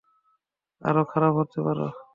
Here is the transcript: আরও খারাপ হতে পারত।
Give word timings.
আরও 0.81 1.01
খারাপ 1.11 1.33
হতে 1.39 1.59
পারত। 1.65 1.93